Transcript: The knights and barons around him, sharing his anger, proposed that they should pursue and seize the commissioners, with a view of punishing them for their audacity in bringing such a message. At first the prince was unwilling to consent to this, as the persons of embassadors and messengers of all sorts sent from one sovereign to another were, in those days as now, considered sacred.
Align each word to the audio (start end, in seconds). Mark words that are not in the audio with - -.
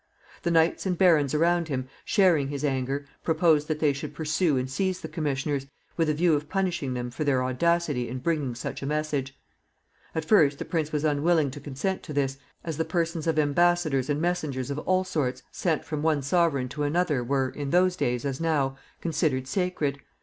The 0.41 0.49
knights 0.49 0.87
and 0.87 0.97
barons 0.97 1.35
around 1.35 1.67
him, 1.67 1.87
sharing 2.03 2.47
his 2.47 2.65
anger, 2.65 3.05
proposed 3.23 3.67
that 3.67 3.77
they 3.77 3.93
should 3.93 4.15
pursue 4.15 4.57
and 4.57 4.67
seize 4.67 4.99
the 4.99 5.07
commissioners, 5.07 5.67
with 5.95 6.09
a 6.09 6.13
view 6.15 6.33
of 6.33 6.49
punishing 6.49 6.95
them 6.95 7.11
for 7.11 7.23
their 7.23 7.43
audacity 7.43 8.09
in 8.09 8.17
bringing 8.17 8.55
such 8.55 8.81
a 8.81 8.87
message. 8.87 9.37
At 10.15 10.25
first 10.25 10.57
the 10.57 10.65
prince 10.65 10.91
was 10.91 11.05
unwilling 11.05 11.51
to 11.51 11.59
consent 11.59 12.01
to 12.01 12.13
this, 12.13 12.37
as 12.63 12.77
the 12.77 12.83
persons 12.83 13.27
of 13.27 13.37
embassadors 13.37 14.09
and 14.09 14.19
messengers 14.19 14.71
of 14.71 14.79
all 14.79 15.03
sorts 15.03 15.43
sent 15.51 15.85
from 15.85 16.01
one 16.01 16.23
sovereign 16.23 16.67
to 16.69 16.81
another 16.81 17.23
were, 17.23 17.51
in 17.51 17.69
those 17.69 17.95
days 17.95 18.25
as 18.25 18.41
now, 18.41 18.77
considered 19.01 19.45
sacred. 19.47 19.99